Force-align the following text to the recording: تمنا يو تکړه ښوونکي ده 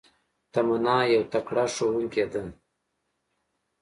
تمنا 0.53 0.97
يو 1.13 1.21
تکړه 1.31 1.65
ښوونکي 1.75 2.25
ده 2.31 2.43